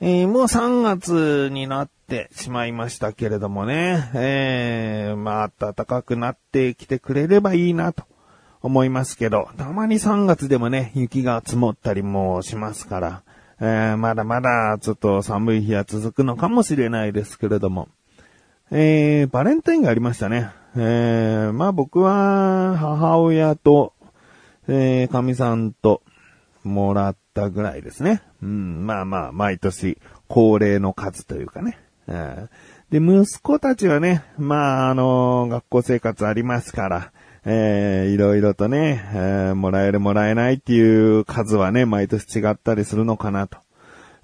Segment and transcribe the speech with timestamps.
[0.00, 8.04] えー、もう3月になってしまいましたけれどもね、えー、まあ暖かくなってきてくれればいいなと
[8.62, 13.22] 思いますけど、たまに3月でもね、雪が積もったりもしますから、
[13.60, 17.88] えー、まだまだちょっと寒い日は続くのかもしれないですけれども、
[18.70, 20.50] えー、バレンタインがありましたね。
[20.76, 23.94] えー、まあ僕は母親と、
[24.68, 26.02] えー、神さんと
[26.62, 28.22] もらったぐらいですね。
[28.42, 29.98] うん、まあまあ、毎年
[30.28, 31.78] 恒例の数というかね。
[32.08, 32.48] うん、
[32.90, 37.12] で、息子たちはね、まあ、あの、学校生活ありますから、
[37.44, 43.58] えー、いろいろとね、えー、もらえるもらえないっていう数はね、毎年違ったりするのかなと。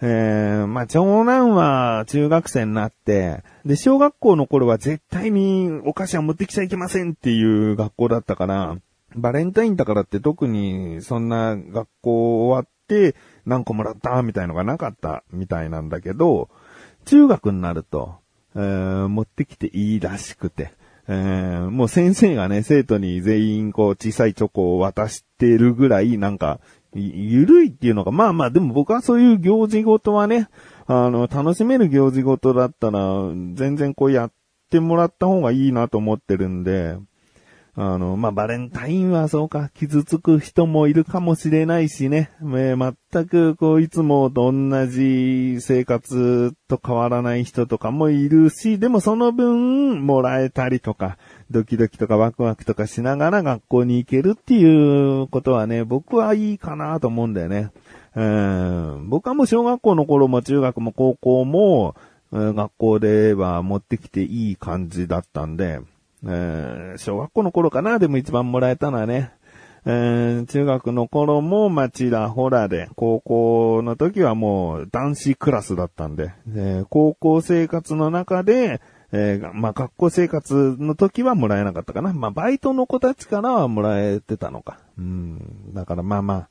[0.02, 8.76] えー、まあ、長男は中学生になって、で、小学校の頃は絶対にお菓子は持ってきちゃいけませんっていう学校だったから、
[9.14, 12.73] バレンタインだからって特にそんな学校終わっ
[13.46, 16.48] 何個もらったみたいのがなかったみたいなんだけど、
[17.04, 18.16] 中学になると、
[18.54, 20.72] えー、持ってきていいらしくて、
[21.06, 26.60] えー、もう先生がね、生徒に全員こう小さいチョコを渡してるぐらいなんか、
[26.94, 30.48] ゆるいっていうのが、まあまあでも僕はそういう行事ごとはね、
[30.86, 33.00] あの、楽しめる行事ごとだったら、
[33.54, 34.32] 全然こうやっ
[34.70, 36.96] てもらった方がいいなと思ってるんで、
[37.76, 51.18] あの、まあ、バレンタインはそうか、傷つく人もいるかもしれないしね、えー、全くこう、いつもと同じ生活と変わらない人とかもいるし、でもその分、もらえたりとか、
[51.50, 57.72] ドキドキとかワクワクとかしながら学校に行けるっていうことはね、僕はいいかなと思うんだよね。
[58.14, 61.96] うん、僕はもう小学校の頃も中学も高校も、
[62.30, 65.80] 学校では持ってきていい感じだったんで、
[66.26, 69.32] え、小学校の頃かな、でも一番もらえたのはね。
[69.86, 78.80] えー、中学の頃も、まちらほらで、高校の時はもう男子クラスだったんで、えー、高校生活の中で、
[79.12, 82.12] えー、まあ、学校生活の時はもらえなかったかな。
[82.14, 84.78] まあ、バイトの子たちからはもらえてたのか。
[84.98, 85.74] うん。
[85.74, 86.48] だからまあまあ、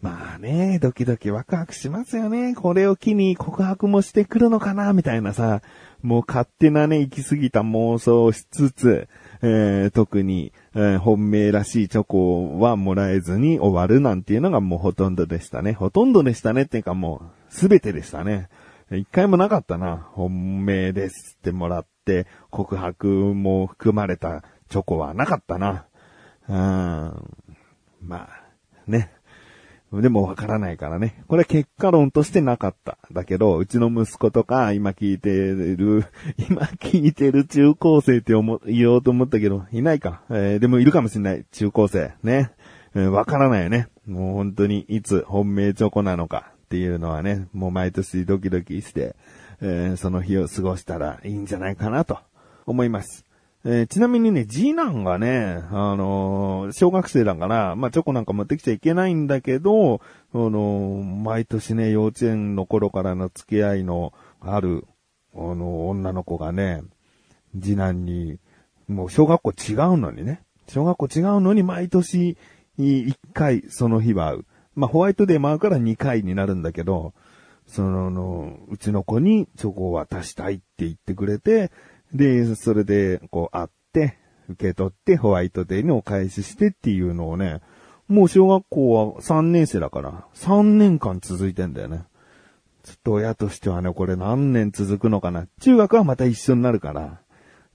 [0.00, 2.54] まあね、ドキドキワクワクしますよね。
[2.54, 5.60] これを機に告白もしてくるのかな、みたいなさ、
[6.02, 9.08] もう勝手なね、行き過ぎた妄想をしつつ、
[9.42, 15.72] えー、特に、えー、本命らしいチョコはもらえずに終わるなんていうのがもうほとんどでしたね。
[15.72, 18.48] ほとんどでしたねっていうかもう、すべてでしたね。
[18.90, 20.08] 一回もなかったな。
[20.12, 25.86] 本命ですってもらって、告白も含まれたチョコはなかったな。
[26.48, 26.56] うん。
[28.02, 28.28] まあ、
[28.86, 29.12] ね。
[29.92, 31.24] でもわからないからね。
[31.26, 32.98] これは結果論としてなかった。
[33.10, 36.04] だけど、うちの息子とか、今聞いてる、
[36.48, 40.22] 今聞いてる中高生って思、言おうと思ったけど、いないか。
[40.30, 41.44] えー、でもいるかもしれない。
[41.50, 42.12] 中高生。
[42.22, 42.52] ね。
[42.94, 43.88] わ、えー、からないよね。
[44.06, 49.16] もう本当に、いつ本命チョコなのかっていうのはね、もう毎年ドキドキして、
[49.60, 52.18] えー、その日を過ごしたらいいんじゃないかなと
[52.64, 53.24] 思います。
[53.62, 60.00] えー、ちなみにね、次男がね、あのー、小学生だから、まあ、チョコなんか持ってきちゃいけないんだけど、
[60.32, 64.86] あのー、毎年ね、幼稚園の頃からの付き合いのある、
[65.34, 66.82] あの、女の子がね、
[67.60, 68.38] 次男に、
[68.88, 72.38] もう小学校違うのにね、小学校違うのに毎年
[72.78, 74.44] 1回その日は会う。
[74.74, 77.12] まあ、ホワイトデーも会うから2回になるんだけど、
[77.66, 81.70] その、うちの子にチョコを渡したいって言ってくれて、
[82.14, 87.60] で、それで、こう、会って、受け取って、ホワイトデーにお返ししてっていうのをね、
[88.08, 92.04] もう小学校は3年生だから、3年間続いてんだよね。
[92.82, 95.46] ちょっと親としてはね、これ何年続くのかな。
[95.60, 97.20] 中学はまた一緒になるから、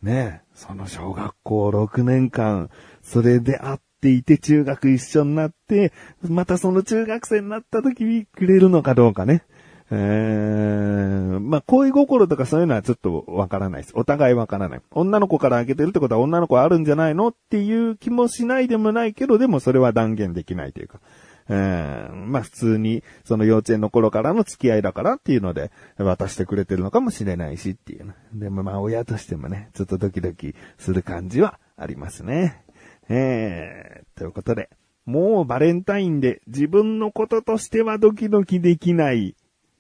[0.02, 2.70] ねその小学校6年間、
[3.02, 9.44] それで会っていて中学一緒になって、またその中学生になった時にくれるのかどうかね。
[9.92, 13.94] え、まあ、恋心とかそういうのはちょっとわからないです。
[13.96, 14.82] お互いわからない。
[14.92, 21.00] 女の子から開けてるってことは女の子あるんじゃないのっていう気もしないでもないけど、でもそれは断言できないというか。
[21.48, 32.64] えー、まあ普通に、その幼稚園の頃からの付き合いだからっていうので、渡してくれてるのかもしれないしっていう、でもまあ親としてもね、ちょっとドキドキする感じはありますね。
[33.10, 34.70] えー、ということで、
[35.06, 39.36] もうバレンタインで自分のこととしてはドキドキできない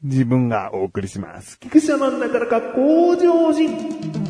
[0.05, 1.59] 自分がお送りします。
[1.59, 4.24] 菊池様んだからか向上心。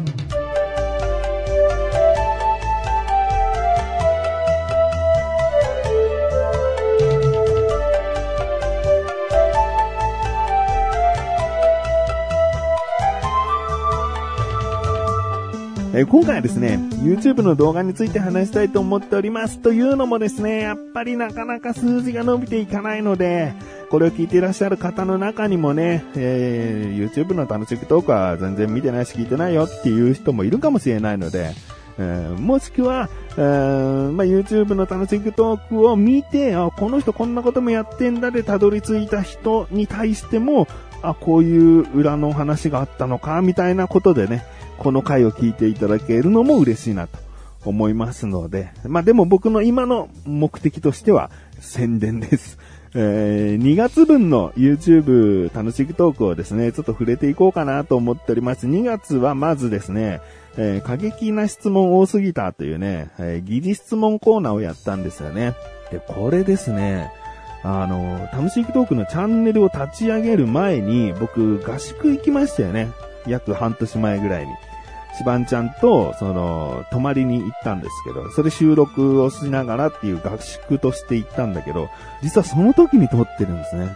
[15.97, 19.59] えー、今回はですね、YouTube の動画について話したいと思っております。
[19.59, 23.53] というのもですね、やっぱりなかなか数字が伸びていかないので、
[23.89, 31.53] これを聞いていらっしゃる方の中にもね、えー、YouTube の楽しくトークは全然見てないし聞いてないよっていう人もいるかもしれないので、
[31.97, 33.07] えー、もしくは、
[33.37, 40.67] えー、まあ、YouTube の楽しくトークを見て、あ、この人こんなこともやってんだでたどり着いた人に対しても、
[41.01, 44.43] あ、こういう裏の話があったのか、みたいなことでね、
[44.77, 47.17] この回を聞いていただけるのも嬉しいなと
[47.65, 52.57] 思いますので、まあでも僕の今の目的としては宣伝です。
[52.97, 58.67] えー、2月分の YouTube 楽しくトークをですね、ちょっと触れていこうかなと思っております。
[58.67, 60.21] 2月はまずですね、
[60.57, 65.55] えー、過激な質問多すぎたというね、えー、疑似質問コーナーをやったんですよね。
[65.91, 67.11] で、これですね、
[67.63, 72.89] あの、楽しいトークのチャンネルを立ち上げる前に、僕、合宿行きましたよね。
[73.27, 74.51] 約半年前ぐらいに。
[75.17, 81.89] シバンちゃんと、その、泊まりに行ったんですけど、それ収録をしながらっていう合宿として行ったんだけど、
[82.21, 83.95] 実はその時に撮ってるんですね。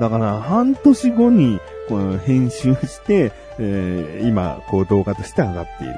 [0.00, 5.94] だから、半年後に、この編集して、えー、今、こう動画として上がっている。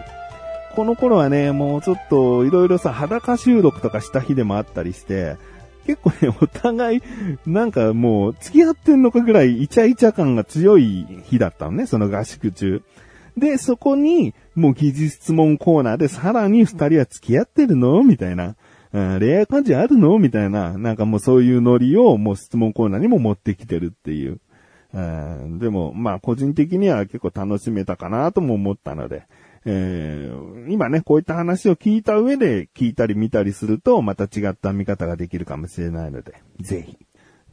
[0.75, 5.37] この頃はね、もうちょっと、いろいろさ、裸収録とかした日でもあったりして、
[5.89, 7.03] 結構ね、お互い、
[7.47, 12.83] なんかもう、付き合ってんのかぐらいイチャイチャ感が強い日だったのね、その合宿中。
[13.39, 18.03] で、そこに、もう疑似質問コーナーでさらに二人は付き合ってるの？
[18.03, 18.57] みたいな。
[18.93, 20.19] うん、恋愛感じあるの？
[20.19, 20.77] みたいな。
[20.77, 24.41] なんかもうそういうノリをもう質問コーナーにも持ってきてるっていう。
[24.93, 29.23] うん、でも、まあ個人的には結構楽しめたかなとも思ったので、
[29.65, 36.97] えー、今ね、こういった話を聞いた上で聞いたり見たりすると、また違った見方ができるかもしれないので、ぜひ。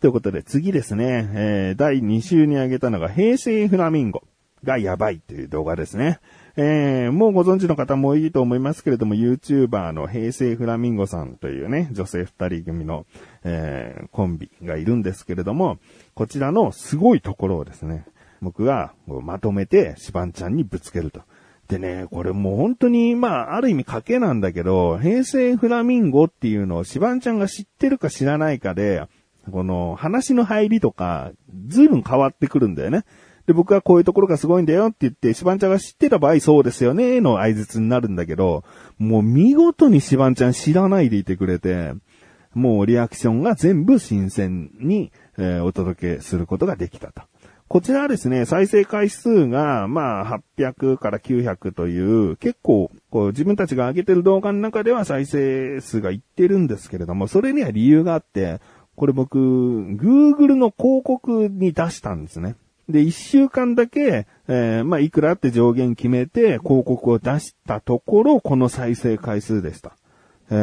[0.01, 4.23] ということで、次ですね、えー、第2週に挙げたのが、平成フラミンゴ
[4.63, 6.19] がやばいという動画ですね。
[6.57, 13.05] えー、もうご存知の方もいいと思いますけれども、YouTuber の平成フラミンゴさんというね、女性二人組の、
[13.43, 15.77] えー、コンビがいるんですけれども、
[16.13, 18.05] こちらのすごいところをですね、
[18.41, 21.21] 僕がまとめてシバンちゃんにぶつけると。
[21.67, 29.07] でね、これもう本当に、まあ、ある意味賭けなんだけど、平成フラミンゴっていうのをシバンちゃんが知ってるか知らないかで、
[29.51, 31.31] この話の入りとか、
[31.67, 33.03] 随分変わってくるんだよね。
[33.47, 38.63] で、僕はこういうところがすごいんだよって言って、シバンちゃんが知ってた場合、そうですよね、の合図になるんだけど、
[38.97, 41.93] もう見事にシバンちゃん知らないでいてくれて、
[42.53, 47.23] もうリアクションが全部新鮮に、えー、お届けすることができたと。
[47.67, 58.61] こちらはですね、再生回数が、まあ、800から900という、結構、こう、自分たちが上げてる動画の中では再生数がいってるんですけれども、それには理由があって、
[58.95, 62.55] これ僕、Google の広告に出したんですね。
[62.87, 69.97] で、1週間だけ、えー、まあ、いくらって上限決めて広告を出したところ、この再生回数でした。
[70.51, 70.53] え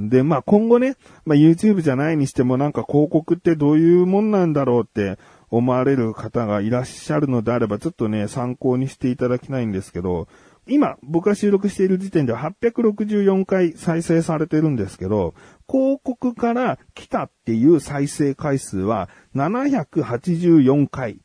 [0.00, 0.96] ー、で、まあ、今後ね、
[1.26, 5.18] まあ、YouTube じゃないにしてもなんか広告ってどういうもんなんだろうって
[5.50, 10.28] 思われる方がいらっしゃるのであれば、ちょっとね、参考にしていただきたいんですけど、
[10.66, 15.34] 今、僕が収録している時点では864回再生されてるんですけど、
[15.68, 21.20] 広告から来たっていう再生回数は784回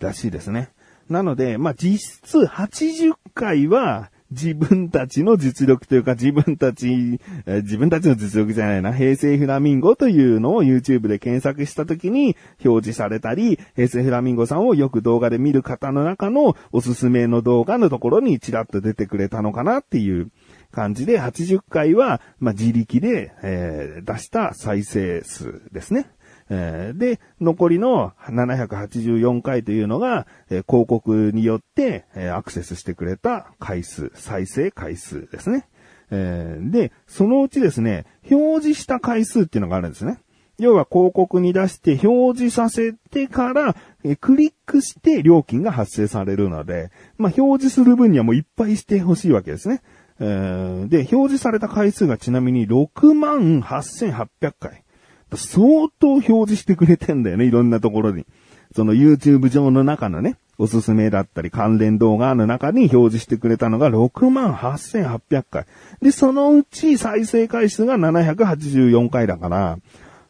[0.00, 0.70] らしいですね。
[1.10, 20.30] なので、まあ、実質80回は自分たちの実力というか自分たち、え自分たちの実力じゃないな、平成フラミンゴというのを YouTube で検索した時に表示されたり、平成フラミンゴさんをよく動画で見る方の中のおすすめの動画のところにちらっと出てくれたのかなっていう
[20.72, 26.10] 感じで、80回は、まあ、自力で、えー、出した再生数ですね。
[26.48, 35.68] えー、で、残りの784回というのが、えー、広告によって、えー、アクセスしてくれた回数、再生回数ですね。
[36.10, 40.18] えで、そのうちですね、表示した回数っていうのがあるんですね。
[40.58, 49.82] 要は広告に出して表示させてから、えクリックして料金が発生されるので、まあ、表示する分にはもういっぱいしてほしいわけですね。
[50.18, 54.85] で、表示された回数がちなみに6万8800回。
[55.34, 58.26] 相当表示してくれてんだよね、 いろんなところに。
[58.74, 65.66] その YouTube 上の中のね、おすすめだったり関連動画の中に表示してくれたのが68,800回。
[66.02, 69.78] で、そのうち再生回数が784回だから、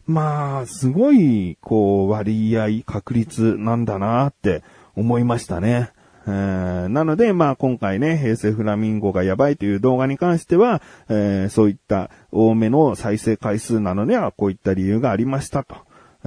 [0.06, 4.62] まあ、すごい、こう、割合、確率なんだなって
[4.94, 5.90] 思いましたね。
[6.26, 15.76] え、なので、まあ今回ね、平成フラミンゴがやばいという動画に関しては、えー、そういった多めの再生回数なのではこういった理由がありましたと。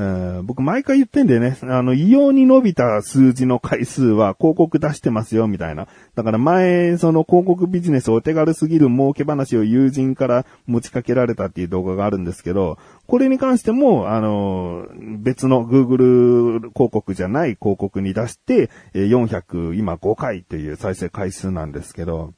[0.01, 1.57] え僕毎回言ってんだよね。
[1.63, 5.87] あの、異様に伸びた数字の回数は広告出してますよ、みたいな。
[6.15, 12.77] だから前、その広告ビジネスお手軽すぎる儲け話を友人から持ちかけられたっていう動画があるんですけど、
[13.07, 14.87] これに関しても、あの、
[15.17, 22.33] 別の Google 広告じゃない広告に出して、400、今5回という再生回数なんですけど、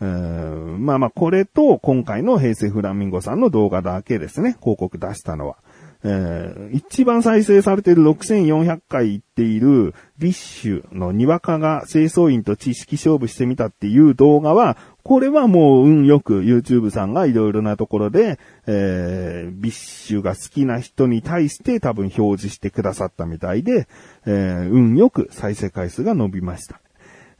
[0.00, 5.58] まあまあ、これと今回の平成フラミンゴさんの動画だけですね、広告出したのは。
[6.04, 23.88] えー一番再生されている6400回行っている BiSH のにわかが清掃員と知識勝負してみたっていう動画は、これはもう運よく YouTube さんがいろいろなところで、えービッシュが好きな人に対して多分表示してくださったみたいで、
[24.26, 26.80] えー運よく再生回数が伸びました。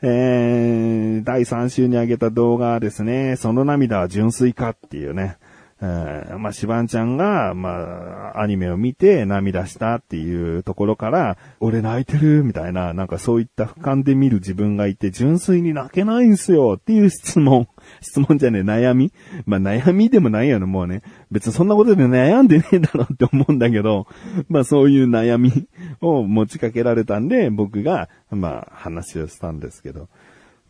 [0.04, 5.36] えー、第3週に上げた動画はですね、その涙は純粋かっていうね、
[5.84, 17.66] えーまあ、シバンちゃんが、まあ、アニメを見て涙したっていうところから、俺泣いてるみたいな、なんかそういった俯瞰で見る自分がいて、純粋に泣けないんすよっていう質問。
[18.00, 19.12] 質問じゃねえ、悩み
[19.44, 21.02] まあ、悩みでもないやろ、もうね。
[21.32, 24.06] 別にそんなことで悩んでねえだろって思うんだけど、
[24.48, 25.66] まあそういう悩み
[26.00, 30.08] を持ちかけられたんで、僕が、まあ話をしたんですけど。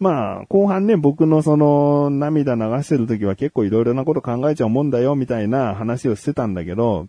[0.02, 7.06] まあ、後半ね、僕のその、涙流してる時は結構いろいろなこと考えちゃうもんだよ、みたいな話をしてたんだけど、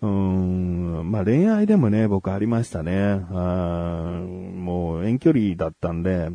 [0.00, 3.20] うーん、まあ恋愛でもね、僕ありましたね。
[3.30, 6.30] あーもう遠距離だったんで、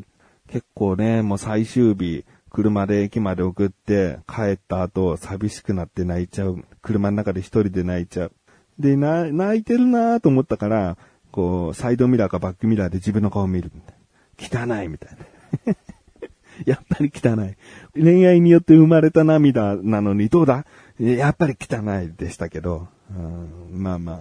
[0.47, 6.63] 結構ね、もう最終日、車で駅まで送って、帰った後、寂しくなって泣いちゃう。
[6.83, 8.31] 車の中で一人で泣いちゃう。
[8.77, 10.95] で、泣いてるなと思ったから、
[11.31, 14.77] こう、サイドミラーかバックミラーで自分の顔見るみたいな。
[14.77, 15.36] 汚いみたいな。
[16.65, 18.01] やっぱり汚い。
[18.01, 20.65] 恋愛によって生まれた涙なのにどうだ？
[20.99, 24.19] やっぱり汚いでしたけど、うんまあまあ、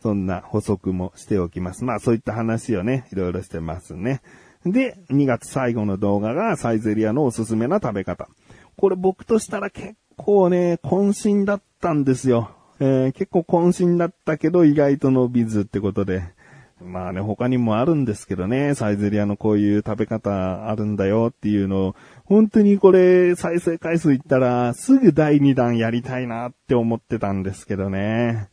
[0.00, 1.84] そんな補足もしておきます。
[1.84, 4.20] まあそういった話をね、いろいろしてますね。
[4.64, 8.28] で、2月最後の動画がサイゼリアのおすすめな食べ方。
[8.76, 12.50] これ僕としたら結構ね、渾身だったんですよ。
[12.78, 16.35] えー結構渾身だったけど意外と伸びずってことで。
[16.80, 28.48] まあね、他にもあるんですけどね、サイゼリアのこういう食べ方あるんだよっていうのを、本当にこれ再生回数いったらすぐ第2弾やりたいなって思ってたんですけどね。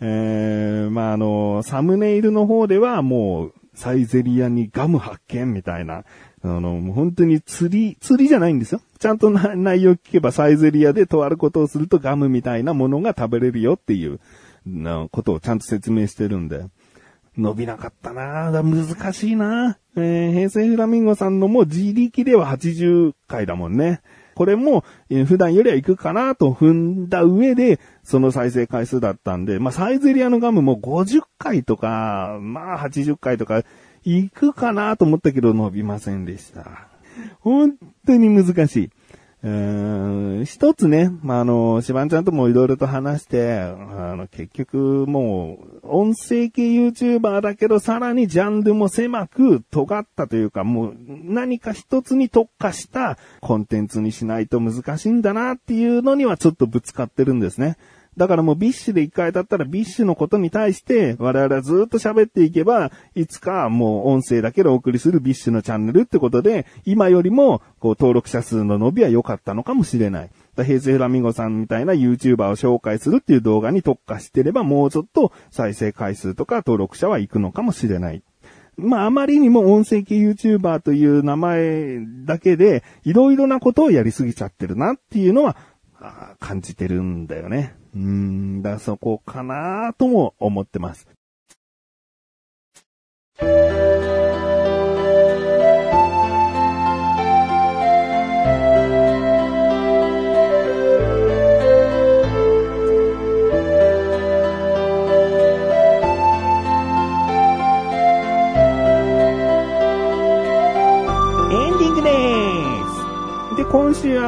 [0.00, 6.04] えー、まああの、サムネイルの方ではもうサイゼリアにガム発見みたいな、
[6.42, 8.80] あの、もう本当に釣り、釣りじゃないんですよ。
[8.98, 14.18] ちゃんと内容聞けばサイゼリアでとあることをするとガムみたいなものが食べれるよっていう、
[14.66, 16.64] なことをちゃんと説明してるんで。
[17.36, 24.02] 伸びなかったなだ難しいなえー、平成フラミンゴさんのも自力では80回だもんね。
[24.34, 33.64] これも、えー普段よりは行くかなと踏んだ上で、その再生回数だったんで、まあ、サイゼリアのガムも50回とか、まあ、80回とか、
[34.02, 36.88] 行くかなと思ったけど伸びませんでした。
[37.40, 38.90] 本当に難しい。
[39.42, 57.76] うーん一つね、まあ、あの、シバンちゃんともいろいろと話して、あの、結局もう、音声系 YouTuber だけど、さらにジャンルも狭く尖ったというか、もう何か一つに特化したコンテンツにしないと難しいんだなっていうのにはちょっとぶつかってるんですね。
[58.16, 70.30] だからもう BiSH で一回だったら BiSH のことに対して我々はずっと喋っていけば、いつかもう音声だけでお送りする BiSH のチャンネルってことで、今よりもこう登録者数の伸びは良かったのかもしれない。
[70.56, 78.22] だ平成フラミンゴさんみたいな YouTuber を紹介するっていう動画に特化してればもうちょっと再生回数とか登録者は行くのかもしれない。
[78.76, 85.56] まあ、あまりにも音声系 YouTuber という名前だけで、いろいろなことをやりすぎちゃってるなっていうのは、
[86.38, 87.74] 感じてるんだよね。
[87.94, 91.08] うーん、だそこかなとも思ってます。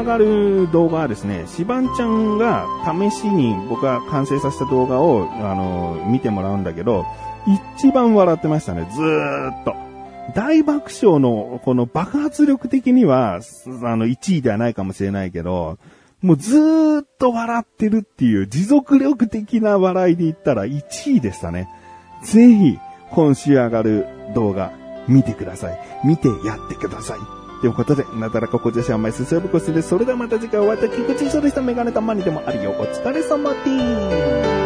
[0.03, 7.07] 上がる動画はですね、シバンちゃんが試しに僕が完成させた動画を、あの、見てもらうんだけど、
[7.79, 9.75] 一番笑ってましたね、ずーっと。
[10.35, 13.41] 大爆笑の、この爆発力的には、
[13.83, 15.79] あの、1位ではないかもしれないけど、
[16.21, 20.83] もうずーっと笑ってるっていう持続力的な笑いで言ったら1
[21.13, 21.69] 位でしたね。
[22.23, 22.79] ぜひ、
[23.11, 24.73] 今週上がる動画、
[25.09, 25.79] 見てください。
[26.05, 27.42] 見てやってください。
[27.63, 29.91] ということで、なだらかこ女子は毎週セーブコスです。
[29.91, 31.63] それではまた次回お会いいたい菊池翔でした。
[31.63, 32.73] メガネたまにでもあるよ。
[32.73, 34.62] お疲れ様です。